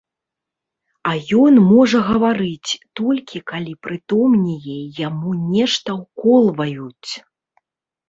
А 1.11 1.11
ён 1.41 1.53
можа 1.73 1.99
гаварыць, 2.07 2.71
толькі 3.01 3.43
калі 3.53 3.73
прытомнее 3.87 4.59
і 4.79 4.81
яму 5.07 5.39
нешта 5.55 5.89
ўколваюць. 6.03 7.11